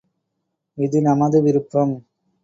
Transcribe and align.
இது 0.77 1.01
நமது 1.01 1.41
விருப்பம்! 1.41 1.93